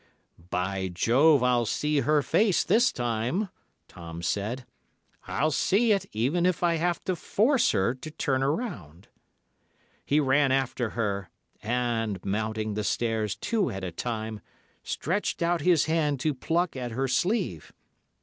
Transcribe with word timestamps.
"'By 0.49 0.87
Jove! 0.87 1.43
I'll 1.43 1.67
see 1.67 1.99
her 1.99 2.23
face 2.23 2.63
this 2.63 2.91
time,' 2.91 3.49
Tom 3.87 4.23
said. 4.23 4.65
'I'll 5.27 5.51
see 5.51 5.91
it, 5.91 6.07
even 6.11 6.47
if 6.47 6.63
I 6.63 6.77
have 6.77 7.03
to 7.03 7.15
force 7.15 7.69
her 7.73 7.93
to 7.93 8.09
turn 8.09 8.43
round.' 8.43 9.09
He 10.03 10.19
ran 10.19 10.51
after 10.51 10.89
her, 10.97 11.29
and, 11.61 12.17
mounting 12.25 12.73
the 12.73 12.83
stairs 12.83 13.35
two 13.35 13.69
at 13.69 13.83
a 13.83 13.91
time, 13.91 14.41
stretched 14.81 15.43
out 15.43 15.61
his 15.61 15.85
hand 15.85 16.19
to 16.21 16.33
pluck 16.33 16.75
at 16.75 16.89
her 16.93 17.07
sleeve. 17.07 17.71